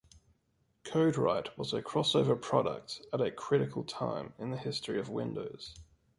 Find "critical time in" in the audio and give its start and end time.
3.29-4.49